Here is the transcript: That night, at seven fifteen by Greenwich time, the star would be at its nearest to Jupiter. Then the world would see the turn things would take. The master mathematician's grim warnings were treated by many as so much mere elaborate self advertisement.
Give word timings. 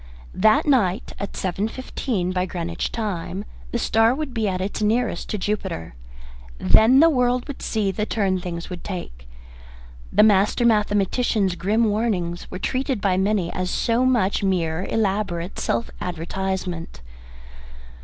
That 0.33 0.65
night, 0.65 1.13
at 1.19 1.37
seven 1.37 1.67
fifteen 1.67 2.31
by 2.31 2.47
Greenwich 2.47 2.91
time, 2.91 3.45
the 3.71 3.77
star 3.77 4.15
would 4.15 4.33
be 4.33 4.47
at 4.49 4.59
its 4.59 4.81
nearest 4.81 5.29
to 5.29 5.37
Jupiter. 5.37 5.93
Then 6.57 7.01
the 7.01 7.07
world 7.11 7.47
would 7.47 7.61
see 7.61 7.91
the 7.91 8.07
turn 8.07 8.39
things 8.39 8.67
would 8.67 8.83
take. 8.83 9.29
The 10.11 10.23
master 10.23 10.65
mathematician's 10.65 11.53
grim 11.53 11.83
warnings 11.83 12.49
were 12.49 12.57
treated 12.57 12.99
by 12.99 13.15
many 13.15 13.53
as 13.53 13.69
so 13.69 14.03
much 14.03 14.41
mere 14.41 14.85
elaborate 14.85 15.59
self 15.59 15.91
advertisement. 16.01 17.01